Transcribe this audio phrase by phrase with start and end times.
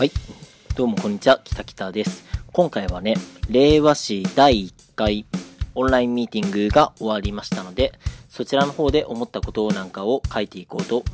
[0.00, 0.12] はい。
[0.76, 2.24] どうもこんにちは、きたきたです。
[2.54, 3.16] 今回はね、
[3.50, 5.26] 令和史第1回
[5.74, 7.92] オンラインミーティングが終わりましたので、
[8.30, 11.04] そちらの方で思ったことなんかを書いていこうと、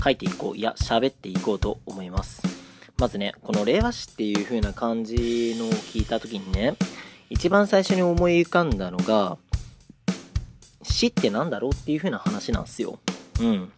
[0.00, 2.40] 書いていこう、いや、喋っていこうと思います。
[2.96, 6.76] まずね、この令和史っていう風な感じのを聞いた時にね、
[7.30, 9.36] 一番最初に思い浮かんだのが、
[10.84, 13.00] 死ってなんだろうっていう風な話なんですよ。
[13.40, 13.72] うん。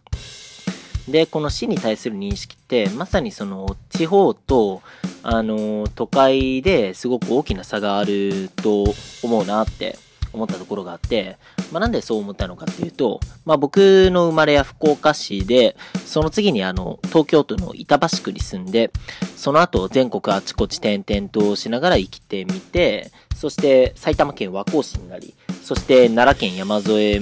[1.07, 4.81] で、この死に対する認識って、まさにその地方と、
[5.23, 8.85] あの、都会ですごく大きな差があると
[9.23, 9.97] 思うなって
[10.33, 11.37] 思ったところがあって、
[11.71, 15.75] まあ、なんでそう思ったのかっていうと、まあ、僕の生まれは福岡市で、
[16.05, 18.91] その次にあの、東京都の板橋区に住んで、
[19.35, 25.33] その後全国あちこち転々としながら生きてみて、そして埼玉県和光市になり、
[25.63, 27.21] そして奈良県山添、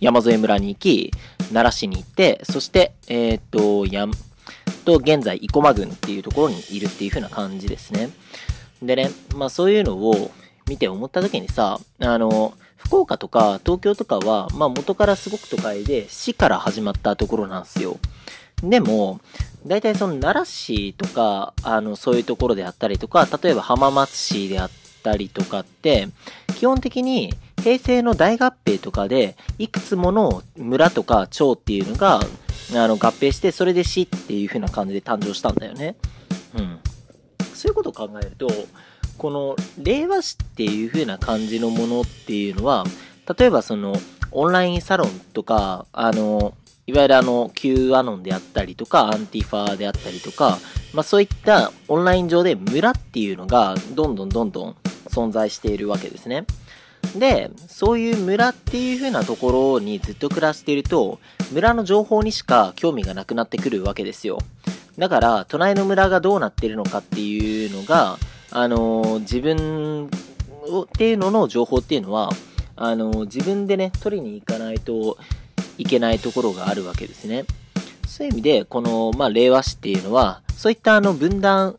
[0.00, 1.10] 山添村に行き、
[1.52, 4.12] 奈良市に行って、そして、えっ、と、やん、
[4.88, 8.08] と、現在、生駒郡っていうところにいるっていう風な感じですね。
[8.80, 10.30] でね、まあそういうのを
[10.66, 17.98] 見て思った時にさ、あの、福岡とか東京とかは、まあ元からすごく都会で市から始まったところなんですよ。
[18.62, 19.20] でも、
[19.66, 24.70] 大体その奈良市とか、あの、そういうところであったりとか、例えば浜松市であっ
[25.02, 26.08] たりとかって、
[26.56, 32.22] 基本的に平成の大合併とかで、いくつもの村とか町っていうのが、あ
[32.72, 35.96] の、合併して、それで市っていう風な感じで誕生したんだよね。
[36.56, 36.78] うん。
[37.54, 38.48] そういうことを考えると、
[39.16, 42.84] この令和史っていう風な感じのものっていうのは、
[43.38, 43.94] 例えばその、
[44.30, 46.54] オンラインサロンとか、あの、
[46.86, 50.58] いわゆるあの、Q アノンであったりとか、アンティファーであったりとか、
[50.94, 54.76] まあそういったオンライン上で村っていうのが、どんどんどんどん
[55.08, 56.46] 存在しているわけですね。
[57.16, 61.18] で、そういう村っていう風なところにずっと暮らしていると、
[61.52, 64.38] 村の情報にしか興味がなくなってくるわけですよ。
[64.98, 68.18] だから、隣の村がどうなってるのかっていうのが、
[68.50, 72.30] あの、自分っていうのの情報っていうのは、
[72.76, 75.18] あの、自分でね、取りに行かないと
[75.78, 77.44] いけないところがあるわけですね。
[78.06, 81.76] そういう意味で、この、まあ、令和史っていうのは、そういったあの、分断、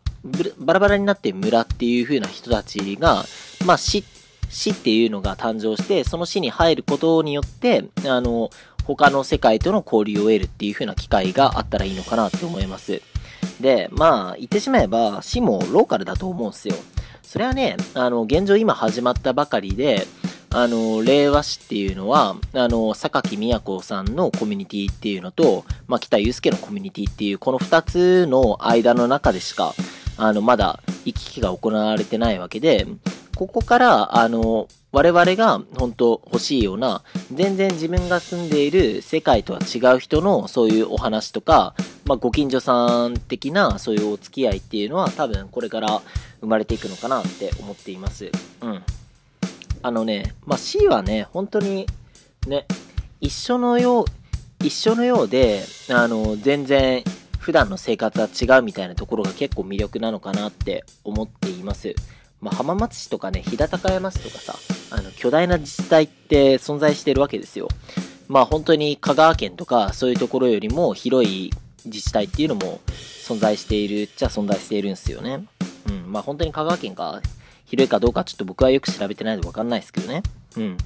[0.57, 3.25] バラバラになって村っていう風な人たちが、
[3.65, 4.03] まあ、死、
[4.49, 8.49] 死っていうのが誕生して、その死に入ることによって、あの、
[8.83, 13.01] 他の世界との交流を得るっていう風な機会があったらいいのかなって思います。
[13.61, 16.75] で、まあ、言ってしまえば、死もローカルだと思うんですよ。
[17.21, 20.07] それはね、あの、現状今始まったばかりで、
[20.51, 29.75] あの、令和史っていうのは、あの、榊都さんのコミュニティっていうのと、まあ、北祐介のコミュニティっていう、この二つの間の中でしか、
[30.17, 32.88] あの、まだ行き来が行われてないわけで、
[33.39, 41.73] ここから、あの、我々が本当欲しいような、全然自分が住んでいる世界とは違う人のそういうお話とか、
[42.03, 46.01] まあ、ご近所さん的なそういうお付き合いっていうのは多分これから
[46.41, 48.29] 生まれていくのかなって思っています。
[48.59, 48.83] うん。
[49.83, 51.88] あのね、まあ、C はね、本当に
[52.45, 52.66] ね、
[53.21, 54.06] 一緒のよう、
[54.66, 57.06] 一緒のようで、あの、全然
[57.38, 61.95] 普段の生活は違うみたいなところが結構魅力なのかなって思っています。
[62.41, 64.55] まあ、浜松市とかね、飛騨高山市とかさ、
[64.91, 67.67] あの、巨大な自治体って存在してるわけですよ。
[68.29, 71.51] まあ本当に香川県とかそういうところよりも広い
[71.83, 75.45] 自治体っていうのも存在しているっちゃ存在しているんですよね。
[75.89, 76.11] うん。
[76.11, 77.22] まあ本当に香川県が
[77.66, 80.21] 広いかどうかちょっと僕はよく調べてないのでわかんないですけどね。
[80.57, 80.77] うん。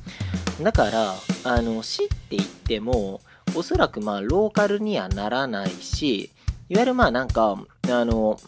[0.62, 3.20] だから、あの、市って言っても、
[3.56, 6.32] おそらくまあローカルにはならないし、
[6.70, 7.58] いわゆるまあなんか、
[7.90, 8.40] あの、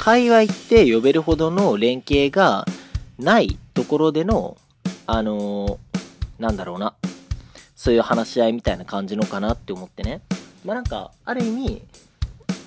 [0.00, 2.64] 界隈って呼べるほどの連携が
[3.18, 4.56] ないところでの、
[5.06, 5.78] あの、
[6.38, 6.94] なんだろうな、
[7.76, 10.22] そういう話し合いみたいな感じのかなって思ってね。
[10.64, 11.82] まあなんか、ある意味、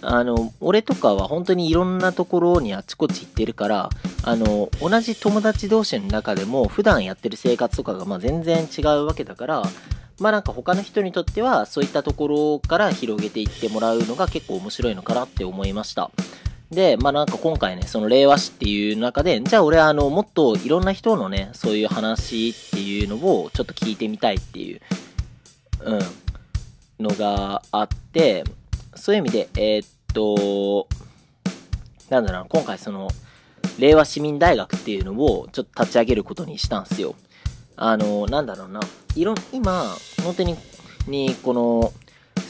[0.03, 3.89] あの、俺とかは本当にいろんなところにあちこち行ってるから、
[4.21, 9.63] あの、同じ友達同士の中でも普段やってる生活とかがま全然違うわけだから、
[10.19, 16.11] まあなんか他の人にとってはそういったところから広げていってもらうのが結構面白いのかなって思いました。
[16.73, 24.81] で、まあなんか今回ね、その令和史っていう中で、じゃあ俺あの、もっといろんな人のね、そういう話っていうのをちょっと聞いてみたいっていう、
[25.81, 25.99] うん、
[26.99, 28.43] のがあって、
[28.95, 30.87] そういう意味で、えーっと、
[32.09, 33.09] なんだろうな、今回その、
[33.79, 37.15] 令和市民大学っていうのをちょっと立ち上げることにしたんすよ。
[37.75, 38.79] あの、なんだろうな、
[39.15, 40.55] いろ、今、本当に、
[41.07, 41.93] に、この、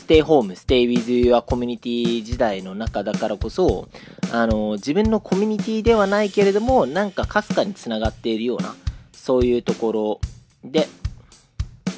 [0.04, 3.88] stay home、stay with your community 時代の中だからこそ、
[4.34, 8.76] あの、自分のコミュニティではないけれども、なんかかすかにつながっているような、
[9.14, 10.22] そういうところ
[10.62, 10.90] で、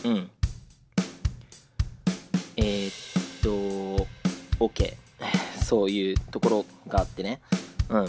[0.04, 0.30] うん。
[2.57, 4.06] えーっと、
[4.60, 4.94] OK。
[5.63, 7.42] そういうところがあってね。
[7.90, 8.08] うん。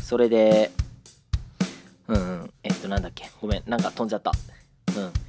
[0.00, 0.70] それで、
[2.06, 3.32] うん、うん、えっと、なんだっけ。
[3.42, 4.30] ごめん、なんか飛んじゃった。
[4.96, 5.25] うん。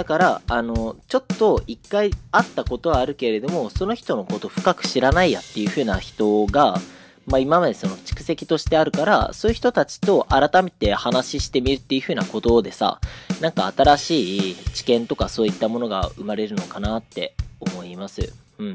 [0.00, 6.78] だから、あの、ちょっと一回会ったことはあるけれども、その人のこと深く知らないやっていう風な人が、
[7.26, 12.98] まあ今までその蓄積としてあるから、そういう人たちと改めて話してみるっていう風なことでさ、
[13.42, 18.32] なんか新しい知見とかそういったものが生まれるのかなって思います。
[18.56, 18.74] うん。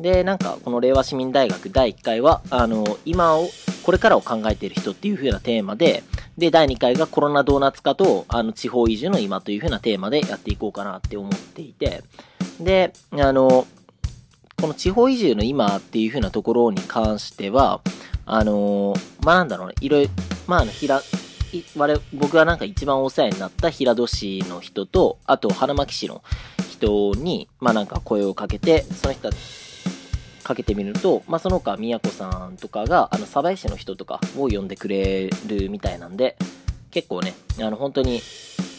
[0.00, 3.46] で、なんかこの令和市民大学第1回は、あの、今を、
[3.82, 6.02] これからを考えている人っていう風なテーマで、
[6.38, 12.02] で、第2回がコロナドーナツ化と、あの、地方移住の今という風なテーマでやっていこうかなって思っていて、
[12.60, 13.66] で、あの、
[14.60, 17.80] この地方移住の今っていう風なところに関しては、
[18.24, 20.10] あのまあ、なんだろうね、いろいろ、
[20.46, 21.00] まあ、あの、ひら、
[21.76, 26.22] 我僕がなんか一番お世話になった平戸市の人と、あと花巻市の
[26.70, 29.65] 人に、まあなんか声をかけて、その人たち
[30.46, 36.36] かけてみると、まあ、その他、宮子さんとかが、あの、鯖江市の人とかを呼んでくれるみたいなんで、
[36.92, 38.22] 結構ね、あの、本当に、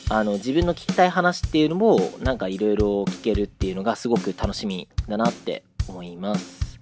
[0.09, 6.79] あの、自分の聞きたい話っていうのも、なんかいろいろ聞けるっていうのがすごく楽しみだなって思います。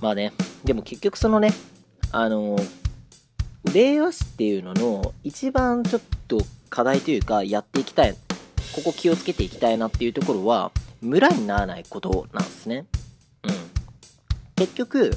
[0.00, 0.32] まあね、
[0.64, 1.52] でも結局そのね、
[2.10, 2.58] あの、
[3.72, 6.40] 令和史っていうのの一番ちょっと
[6.70, 8.16] 課題というか、やっていきたい、
[8.74, 12.86] ここ気をつけていきたいなっていうところは、村にならないことなんですね。
[14.64, 15.10] 結局、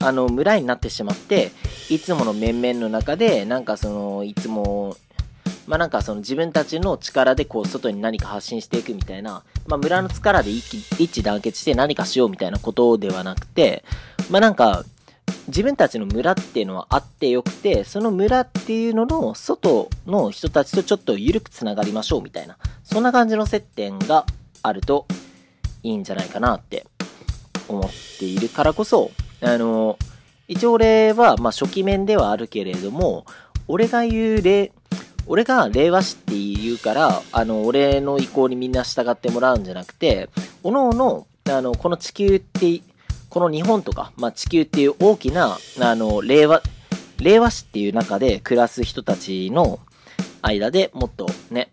[0.00, 1.52] あの、村になってしまって、
[1.88, 4.96] いつもの面々の中で、なんかその、いつも、
[5.68, 13.84] まあなんかその自分たちの力でこう外に何か発信していくみたいな、まあ村の力で一致団結して何かしようみたいなことではなくて、
[14.30, 14.84] まあなんか、
[15.46, 24.26] 自分たちの村っていうのはあってよくて、その村っていうのの外の人たちとちょっと緩くつながりましょうみたいな、そんな感じの接点が
[24.62, 25.06] あると
[25.82, 26.86] いいんじゃないかなって
[27.68, 29.10] 思っているからこそ、
[29.40, 29.98] あの、
[30.48, 33.26] 一応俺は、まあ、初期面ではあるけれども、
[33.66, 34.72] 俺が言う例、
[35.26, 40.30] 俺が令和史って言うから、あの、俺の意向にみんな従ってもらうんじゃなくて、
[40.62, 42.80] おのおの、あの、この地球って、
[43.28, 46.62] この日本とか、まあ、地球っていう大きな、あの、令和、
[47.18, 49.80] 令和史っていう中で暮らす人たちの
[50.40, 51.70] 間でもっとね、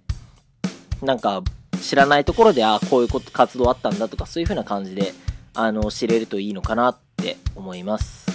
[1.02, 1.44] なんか
[1.82, 5.14] 知らないところで、ああこういうこと活動あったんだとか、そういう風な感じで、
[5.56, 8.26] あの、知れるといいのかなって思います。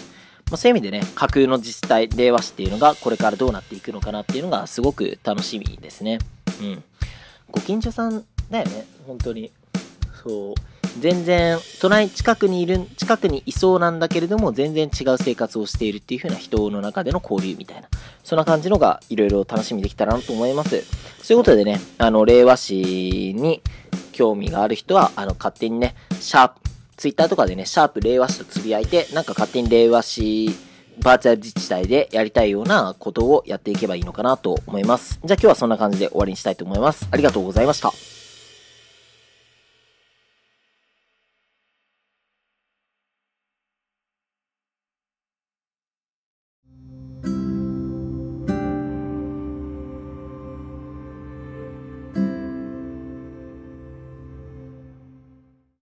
[0.50, 6.18] まあ、そういう意味でね、架空の自治体、令和市っていうのがこれからどうなっていくのかなっていうのがすごく楽しみですね。
[6.60, 6.82] うん。
[7.50, 9.52] ご近所さんだよね、本当に。
[10.24, 10.54] そう。
[10.98, 17.88] 全然、隣近くにいる、近くにいそうなんだけれども、全然違う生活をしているっていう風な人の中での交流みたいな、
[18.24, 20.84] そんな感じのがいろいろ楽しみできたらなと思います。
[21.22, 23.62] そういうことでね、あの、令和市に
[24.12, 26.69] 興味がある人は、あの、勝手にね、シャープ、
[27.00, 30.50] ツイッターとかでね、シャープ令和史とつぶやいて、なんか勝手に令和史
[31.02, 35.18] バーチャル自治体でやりたいようなことをやっていけばいいのかなと思います。
[35.24, 37.08] じゃあ今日はそんな感じで終わりにしたいと思います。
[37.10, 38.09] ありがとうございました。